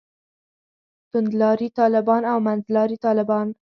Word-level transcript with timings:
توندلاري 1.11 1.67
طالبان 1.79 2.21
او 2.31 2.37
منځلاري 2.47 2.97
طالبان. 3.05 3.47